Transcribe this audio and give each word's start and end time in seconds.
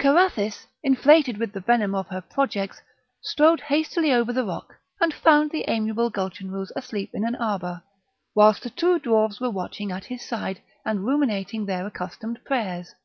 Carathis, 0.00 0.66
inflated 0.82 1.38
with 1.38 1.52
the 1.52 1.60
venom 1.60 1.94
of 1.94 2.08
her 2.08 2.20
projects, 2.20 2.82
strode 3.20 3.60
hastily 3.60 4.12
over 4.12 4.32
the 4.32 4.42
rock, 4.42 4.74
and 5.00 5.14
found 5.14 5.52
the 5.52 5.64
amiable 5.68 6.10
Gulchenrouz 6.10 6.72
asleep 6.74 7.10
in 7.14 7.24
an 7.24 7.36
arbour, 7.36 7.84
whilst 8.34 8.64
the 8.64 8.70
two 8.70 8.98
dwarfs 8.98 9.40
were 9.40 9.48
watching 9.48 9.92
at 9.92 10.06
his 10.06 10.22
side, 10.26 10.60
and 10.84 11.06
ruminating 11.06 11.66
their 11.66 11.86
accustomed 11.86 12.44
prayers. 12.44 12.96